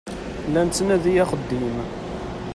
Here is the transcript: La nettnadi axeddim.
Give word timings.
La 0.51 0.61
nettnadi 0.65 1.13
axeddim. 1.23 1.75